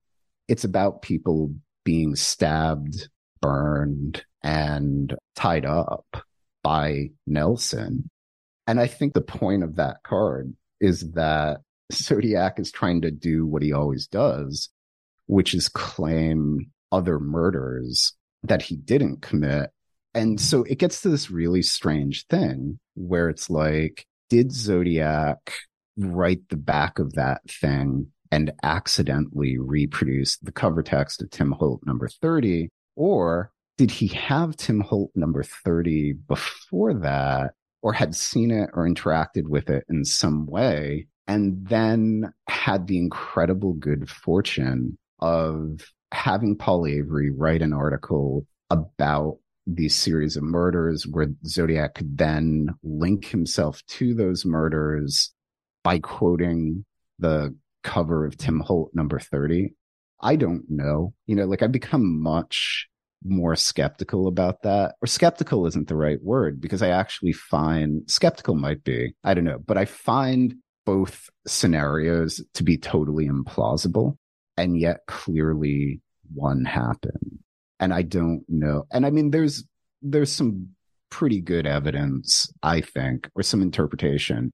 [0.47, 1.53] it's about people
[1.85, 3.09] being stabbed,
[3.41, 6.25] burned, and tied up
[6.63, 8.09] by Nelson.
[8.67, 13.45] And I think the point of that card is that Zodiac is trying to do
[13.45, 14.69] what he always does,
[15.27, 19.71] which is claim other murders that he didn't commit
[20.13, 25.53] And so it gets to this really strange thing where it's like, did Zodiac
[25.97, 31.81] write the back of that thing and accidentally reproduce the cover text of Tim Holt
[31.85, 32.69] number 30?
[32.95, 33.51] Or
[33.81, 39.47] did he have Tim Holt number 30 before that or had seen it or interacted
[39.47, 45.79] with it in some way and then had the incredible good fortune of
[46.11, 52.67] having Paul Avery write an article about these series of murders where Zodiac could then
[52.83, 55.33] link himself to those murders
[55.83, 56.85] by quoting
[57.17, 59.73] the cover of Tim Holt number 30.
[60.21, 61.15] I don't know.
[61.25, 62.87] You know, like I've become much
[63.23, 64.95] more skeptical about that.
[65.01, 69.43] Or skeptical isn't the right word because I actually find skeptical might be, I don't
[69.43, 70.55] know, but I find
[70.85, 74.17] both scenarios to be totally implausible
[74.57, 76.01] and yet clearly
[76.33, 77.39] one happened.
[77.79, 78.85] And I don't know.
[78.91, 79.63] And I mean, there's,
[80.01, 80.69] there's some
[81.09, 84.51] pretty good evidence, I think, or some interpretation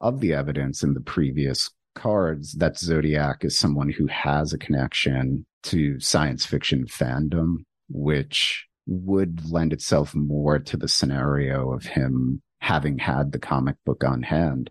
[0.00, 5.46] of the evidence in the previous cards that Zodiac is someone who has a connection
[5.64, 7.58] to science fiction fandom,
[7.92, 14.04] which would lend itself more to the scenario of him having had the comic book
[14.04, 14.70] on hand.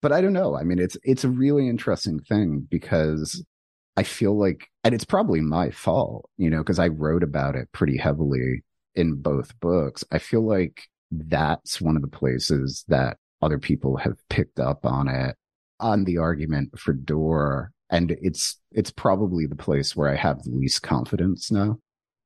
[0.00, 0.56] But I don't know.
[0.56, 3.44] I mean, it's it's a really interesting thing because
[3.96, 7.68] I feel like, and it's probably my fault, you know, because I wrote about it
[7.72, 8.62] pretty heavily
[8.94, 10.04] in both books.
[10.12, 15.08] I feel like that's one of the places that other people have picked up on
[15.08, 15.34] it
[15.80, 17.72] on the argument for Doerr.
[17.90, 21.78] And it's, it's probably the place where I have the least confidence now.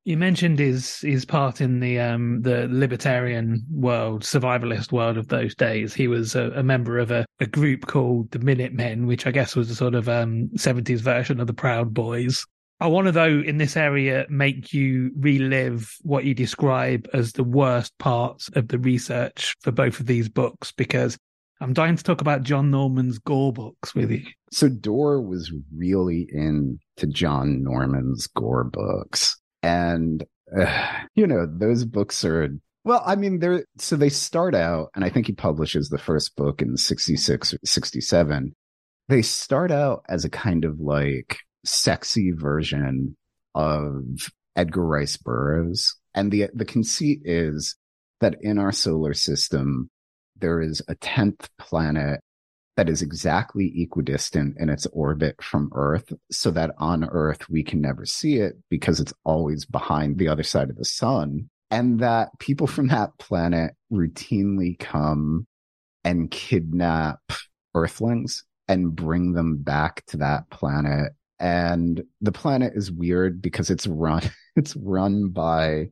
[0.05, 5.55] You mentioned his his part in the um the libertarian world, survivalist world of those
[5.55, 5.93] days.
[5.93, 9.55] He was a, a member of a, a group called the Minutemen, which I guess
[9.55, 12.45] was a sort of um seventies version of the Proud Boys.
[12.81, 17.43] I want to, though, in this area, make you relive what you describe as the
[17.45, 21.17] worst parts of the research for both of these books, because
[21.61, 24.25] I'm dying to talk about John Norman's Gor books with you.
[24.51, 29.39] So Doerr was really into John Norman's Gor books.
[29.63, 30.23] And,
[30.55, 32.49] uh, you know, those books are,
[32.83, 36.35] well, I mean, they're, so they start out, and I think he publishes the first
[36.35, 38.53] book in 66 or 67.
[39.07, 43.15] They start out as a kind of like sexy version
[43.55, 44.03] of
[44.55, 45.95] Edgar Rice Burroughs.
[46.13, 47.75] And the, the conceit is
[48.19, 49.89] that in our solar system,
[50.35, 52.19] there is a 10th planet
[52.75, 57.81] that is exactly equidistant in its orbit from Earth so that on Earth we can
[57.81, 61.49] never see it because it's always behind the other side of the sun.
[61.69, 65.47] And that people from that planet routinely come
[66.03, 67.19] and kidnap
[67.75, 71.13] Earthlings and bring them back to that planet.
[71.39, 74.21] And the planet is weird because it's run,
[74.55, 75.89] it's run by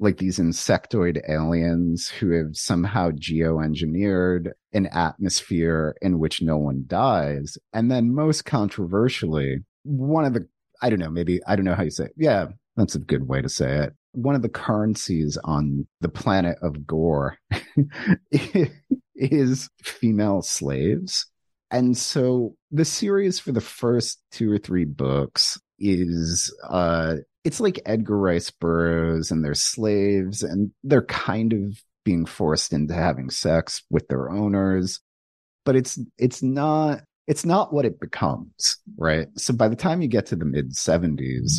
[0.00, 7.58] like these insectoid aliens who have somehow geoengineered an atmosphere in which no one dies.
[7.72, 10.46] And then most controversially, one of the,
[10.80, 12.14] I don't know, maybe, I don't know how you say it.
[12.16, 12.46] Yeah,
[12.76, 13.94] that's a good way to say it.
[14.12, 17.36] One of the currencies on the planet of Gor
[19.14, 21.26] is female slaves.
[21.70, 27.80] And so the series for the first two or three books is uh it's like
[27.86, 33.82] Edgar Rice Burroughs and they're slaves and they're kind of being forced into having sex
[33.90, 35.00] with their owners.
[35.64, 39.28] But it's it's not it's not what it becomes, right?
[39.36, 41.58] So by the time you get to the mid 70s,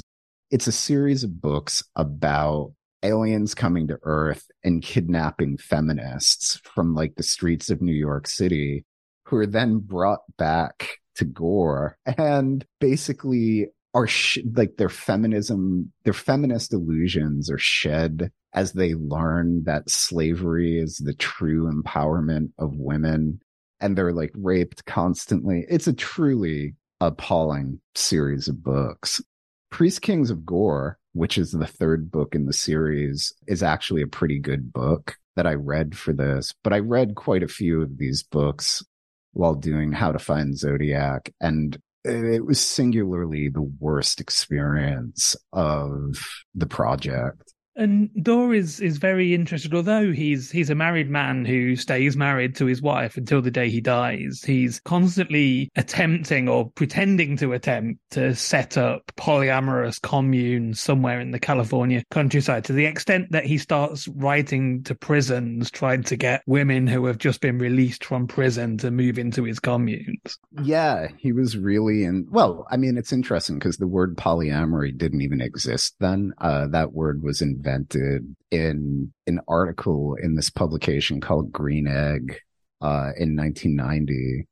[0.51, 7.15] it's a series of books about aliens coming to Earth and kidnapping feminists from like
[7.15, 8.83] the streets of New York City,
[9.25, 16.13] who are then brought back to Gor and basically are sh- like their feminism, their
[16.13, 23.39] feminist illusions are shed as they learn that slavery is the true empowerment of women
[23.79, 25.65] and they're like raped constantly.
[25.69, 29.21] It's a truly appalling series of books.
[29.69, 34.07] Priest Kings of Gor, which is the third book in the series, is actually a
[34.07, 37.97] pretty good book that I read for this, but I read quite a few of
[37.97, 38.83] these books
[39.31, 41.33] while doing How to Find Zodiac.
[41.39, 46.15] And it was singularly the worst experience of
[46.55, 47.53] the project.
[47.79, 49.73] And Doerr is is very interested.
[49.73, 53.69] Although he's he's a married man who stays married to his wife until the day
[53.69, 61.21] he dies, he's constantly attempting or pretending to attempt to set up polyamorous communes somewhere
[61.21, 62.65] in the California countryside.
[62.65, 67.17] To the extent that he starts writing to prisons, trying to get women who have
[67.17, 70.37] just been released from prison to move into his communes.
[70.61, 72.27] Yeah, he was really in.
[72.29, 76.33] Well, I mean, it's interesting because the word polyamory didn't even exist then.
[76.39, 82.39] Uh, that word was invented invented in an article in this publication called Green Egg
[82.81, 84.47] uh, in 1990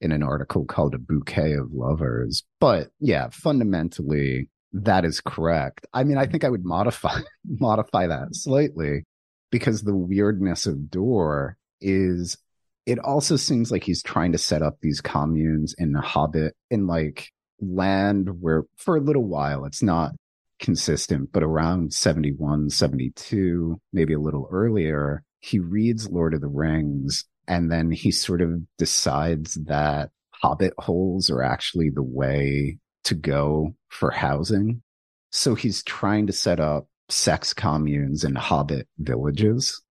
[0.00, 2.44] in an article called A Bouquet of Lovers.
[2.60, 5.86] But yeah, fundamentally, that is correct.
[5.92, 9.04] I mean, I think I would modify modify that slightly
[9.50, 12.36] because the weirdness of Doerr is
[12.86, 16.86] it also seems like he's trying to set up these communes in the Hobbit in
[16.86, 20.12] like land where for a little while it's not
[20.58, 27.24] consistent, but around 71, 72, maybe a little earlier, he reads Lord of the Rings
[27.46, 33.74] and then he sort of decides that hobbit holes are actually the way to go
[33.88, 34.82] for housing.
[35.30, 39.82] So he's trying to set up sex communes and hobbit villages,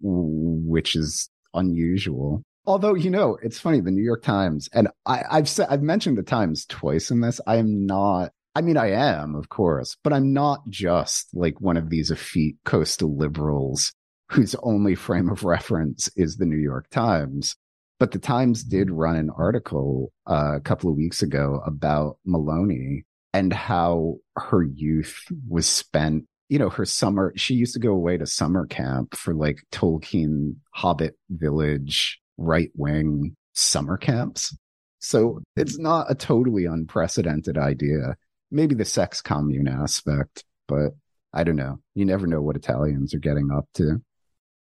[0.00, 2.42] which is unusual.
[2.66, 6.18] Although, you know, it's funny, the New York Times, and I, I've said, I've mentioned
[6.18, 7.40] the Times twice in this.
[7.46, 11.76] I am not, I mean, I am, of course, but I'm not just like one
[11.76, 13.92] of these effete coastal liberals
[14.30, 17.54] whose only frame of reference is the New York Times.
[18.00, 23.04] But the Times did run an article uh, a couple of weeks ago about Meloni
[23.32, 26.24] and how her youth was spent.
[26.48, 30.56] You know, her summer, she used to go away to summer camp for like Tolkien
[30.74, 34.52] Hobbit Village right wing summer camps.
[34.98, 38.16] So it's not a totally unprecedented idea.
[38.50, 40.92] Maybe the sex commune aspect, but
[41.32, 41.80] I don't know.
[41.94, 44.00] You never know what Italians are getting up to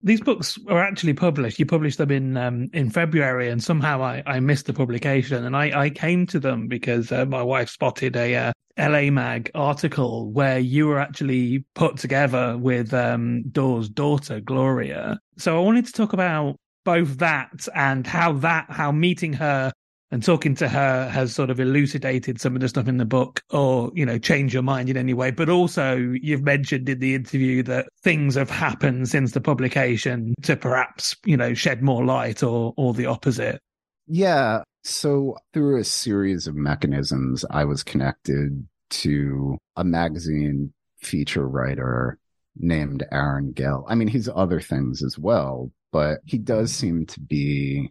[0.04, 1.58] these books are actually published.
[1.58, 5.46] You published them in um, in February, and somehow I, I missed the publication.
[5.46, 9.50] And I, I came to them because uh, my wife spotted a uh, LA Mag
[9.56, 15.20] article where you were actually put together with um, Doerr's daughter Gloria.
[15.38, 19.72] So I wanted to talk about both that and how that how meeting her
[20.14, 23.42] and talking to her has sort of elucidated some of the stuff in the book
[23.50, 25.32] or you know change your mind in any way.
[25.32, 30.56] But also you've mentioned in the interview that things have happened since the publication to
[30.56, 33.60] perhaps you know shed more light or or the opposite.
[34.06, 34.62] Yeah.
[34.84, 42.20] So through a series of mechanisms i was connected to a magazine feature writer
[42.56, 47.20] named aaron gell i mean he's other things as well but he does seem to
[47.22, 47.90] be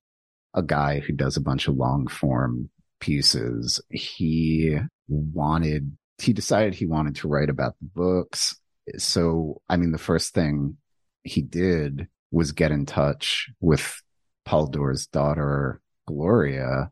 [0.55, 3.81] a guy who does a bunch of long form pieces.
[3.91, 4.77] He
[5.09, 8.57] wanted, he decided he wanted to write about the books.
[8.99, 10.77] So, I mean, the first thing
[11.25, 14.01] he did was get in touch with
[14.45, 16.91] Paul Doerr's daughter, Gloria.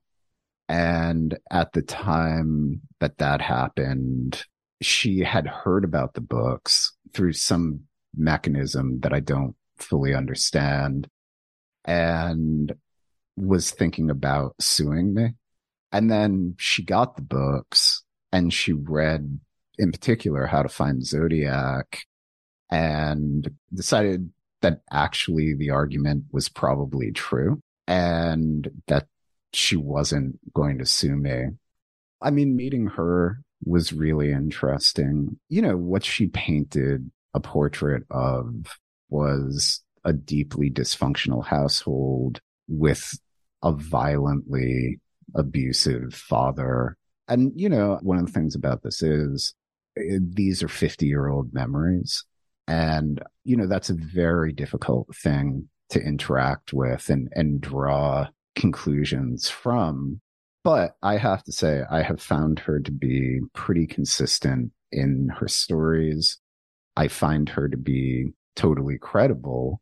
[0.68, 4.44] And at the time that that happened,
[4.80, 7.80] she had heard about the books through some
[8.14, 11.08] mechanism that I don't fully understand.
[11.84, 12.72] And
[13.40, 15.34] was thinking about suing me.
[15.92, 19.40] And then she got the books and she read
[19.78, 22.04] in particular how to find Zodiac
[22.70, 24.30] and decided
[24.62, 29.06] that actually the argument was probably true and that
[29.52, 31.46] she wasn't going to sue me.
[32.20, 35.38] I mean, meeting her was really interesting.
[35.48, 38.66] You know, what she painted a portrait of
[39.08, 43.18] was a deeply dysfunctional household with
[43.62, 45.00] a violently
[45.34, 46.96] abusive father.
[47.28, 49.54] And, you know, one of the things about this is
[49.96, 52.24] eh, these are 50 year old memories.
[52.66, 59.48] And, you know, that's a very difficult thing to interact with and, and draw conclusions
[59.48, 60.20] from.
[60.62, 65.48] But I have to say, I have found her to be pretty consistent in her
[65.48, 66.38] stories.
[66.96, 69.80] I find her to be totally credible.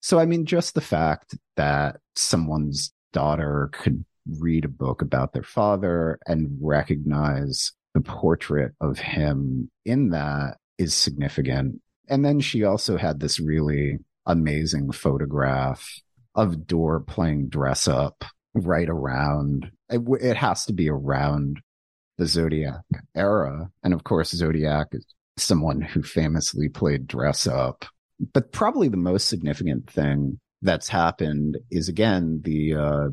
[0.00, 4.04] So, I mean, just the fact that someone's daughter could
[4.38, 10.92] read a book about their father and recognize the portrait of him in that is
[10.92, 11.80] significant.
[12.10, 15.98] And then she also had this really amazing photograph
[16.34, 19.70] of Doerr playing dress up right around.
[19.88, 21.60] It, it has to be around
[22.18, 22.82] the Zodiac
[23.14, 23.70] era.
[23.82, 25.06] And of course, Zodiac is
[25.38, 27.86] someone who famously played dress up.
[28.34, 33.08] But probably the most significant thing that's happened is again the uh,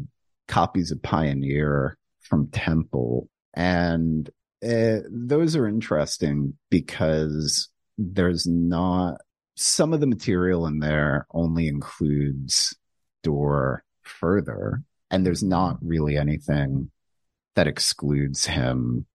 [0.48, 4.30] copies of Pioneer from Temple, and
[4.64, 9.18] uh, those are interesting because there's not
[9.56, 12.76] some of the material in there only includes
[13.24, 14.82] Doerr further,
[15.12, 16.90] and there's not really anything
[17.56, 19.06] that excludes him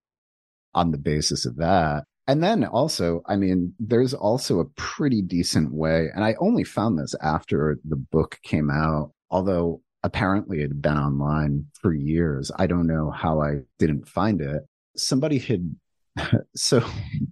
[0.75, 2.05] on the basis of that.
[2.29, 6.99] And then also, I mean, there's also a pretty decent way, and I only found
[6.99, 12.53] this after the book came out, although apparently it had been online for years.
[12.55, 14.63] I don't know how I didn't find it.
[14.95, 15.75] Somebody had,
[16.55, 16.87] so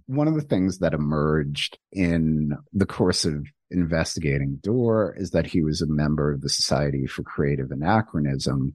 [0.07, 5.61] one of the things that emerged in the course of investigating Doerr is that he
[5.61, 8.73] was a member of the Society for Creative Anachronism.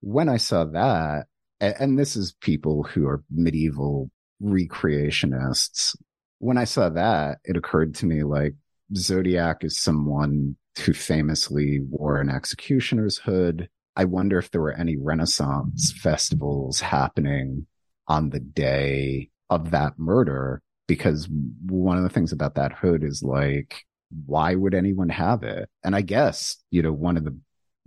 [0.00, 1.26] When I saw that,
[1.60, 4.10] and this is people who are medieval
[4.42, 5.96] recreationists,
[6.38, 8.54] when I saw that, it occurred to me like
[8.96, 13.68] Zodiac is someone who famously wore an executioner's hood.
[13.94, 17.66] I wonder if there were any Renaissance festivals happening
[18.08, 21.28] on the day of that murder, because
[21.66, 23.84] one of the things about that hood is like,
[24.26, 25.68] why would anyone have it?
[25.84, 27.38] And I guess, you know, one of the,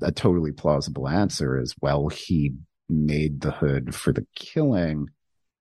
[0.02, 2.54] a totally plausible answer is, well, he
[2.88, 5.08] made the hood for the killing.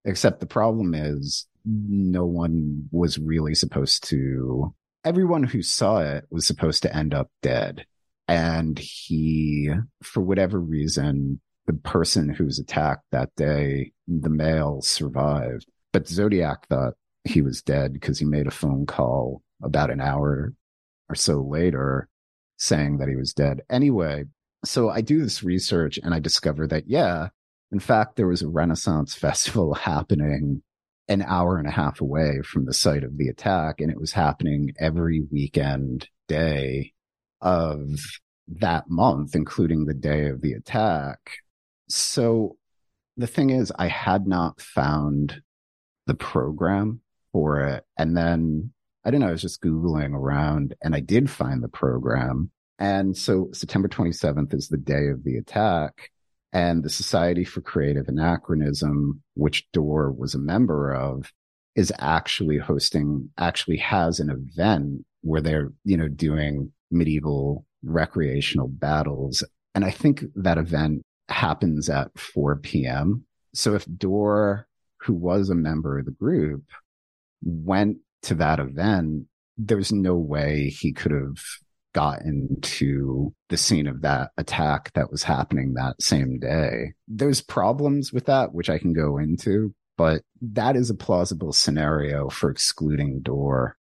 [0.05, 4.75] Except the problem is no one was really supposed to
[5.05, 7.87] everyone who saw it was supposed to end up dead.
[8.27, 9.71] And he,
[10.03, 15.67] for whatever reason, the person who was attacked that day, the male survived.
[15.93, 16.95] But Zodiac thought
[17.25, 20.53] he was dead because he made a phone call about an hour
[21.09, 22.09] or so later
[22.57, 23.63] saying that he was dead.
[23.71, 24.25] Anyway,
[24.65, 27.29] so I do this research and I discover that, yeah,
[27.73, 30.63] in fact, there was a Renaissance festival happening
[31.07, 33.81] an hour and a half away from the site of the attack.
[33.81, 36.95] And it was happening every weekend day
[37.43, 38.01] of
[38.49, 41.19] that month, including the day of the attack.
[41.89, 42.57] So
[43.19, 45.43] the thing is, I had not found
[46.07, 47.01] the program
[47.33, 47.85] for it.
[47.99, 48.73] And then
[49.05, 52.51] I don't know, I was just Googling around and I did find the program.
[52.79, 56.11] And so September 27th is the day of the attack
[56.55, 61.33] and the Society for Creative Anachronism, which Doerr was a member of,
[61.75, 69.43] is actually hosting, actually has an event where they're, you know, doing medieval recreational battles.
[69.75, 73.25] And I think that event happens at 4 p.m.
[73.53, 74.69] So if Doerr,
[75.01, 76.63] who was a member of the group,
[77.43, 79.27] went to that event,
[79.59, 81.39] there's no way he could have
[81.95, 86.93] gotten into the scene of that attack that was happening that same day.
[87.09, 92.29] There's problems with that, which I can go into, but that is a plausible scenario
[92.29, 93.77] for excluding Doerr,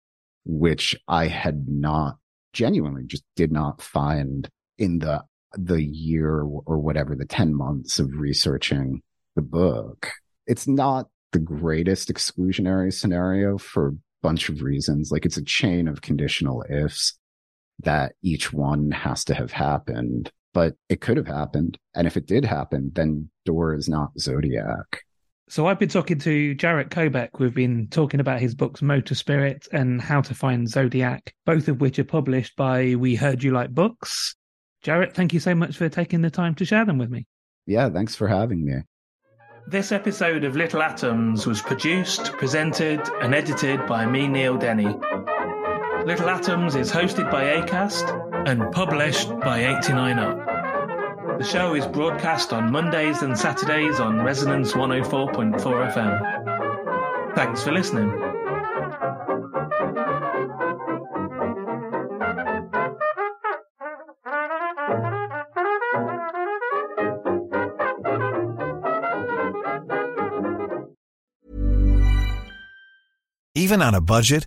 [0.44, 2.16] which I had not
[2.52, 8.08] genuinely just did not find in the the year or whatever the 10 months of
[8.14, 9.02] researching
[9.34, 10.11] the book.
[10.46, 13.92] It's not the greatest exclusionary scenario for a
[14.22, 15.11] bunch of reasons.
[15.11, 17.18] Like it's a chain of conditional ifs
[17.85, 21.78] that each one has to have happened, but it could have happened.
[21.95, 25.03] And if it did happen, then Doerr is not Zodiac.
[25.49, 27.41] So I've been talking to Jarett Kobek.
[27.41, 31.81] We've been talking about his books Motor Spirit and How to Find Zodiac, both of
[31.81, 34.37] which are published by We Heard You Like Books.
[34.83, 37.26] Jarett, thank you so much for taking the time to share them with me.
[37.66, 38.74] Yeah, thanks for having me.
[39.66, 44.97] This episode of Little Atoms was produced, presented, and edited by me, Neil Denny.
[46.07, 51.38] Little Atoms is hosted by ACAST and published by 89UP.
[51.38, 57.34] The show is broadcast on Mondays and Saturdays on Resonance 104.4 FM.
[57.34, 58.11] Thanks for listening.
[73.55, 74.46] Even on a budget,